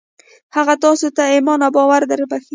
هغه 0.55 0.73
تاسې 0.83 1.07
ته 1.15 1.23
ايمان 1.33 1.59
او 1.65 1.71
باور 1.75 2.01
دربښي. 2.09 2.49